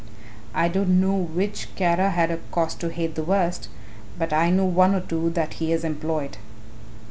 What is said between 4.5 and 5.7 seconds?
one or two that he